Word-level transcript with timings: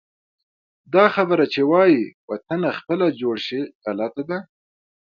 دا 0.93 1.05
خبره 1.15 1.45
چې 1.53 1.61
وایي: 1.71 2.03
وطنه 2.29 2.69
خپله 2.79 3.05
جوړ 3.21 3.35
شي، 3.45 3.61
غلطه 3.83 4.23
ده. 4.29 4.39